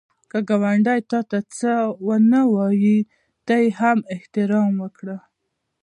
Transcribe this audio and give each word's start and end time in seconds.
که 0.31 0.39
ګاونډی 0.49 0.99
تا 1.11 1.19
ته 1.29 1.39
څه 1.55 1.73
ونه 2.05 2.41
وايي، 2.53 2.99
ته 3.45 3.53
یې 3.61 3.69
هم 3.79 3.99
احترام 4.15 4.71
وکړه 4.83 5.17